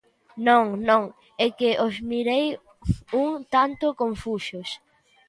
[0.47, 1.03] Non, non,
[1.45, 2.45] é que os mirei
[3.25, 4.69] un tanto confusos.